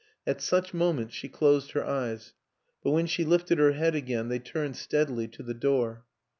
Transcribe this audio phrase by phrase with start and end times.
[0.25, 2.33] At such moments she closed her eyes,
[2.83, 6.05] but when she lifted her head again they turned steadily to the door.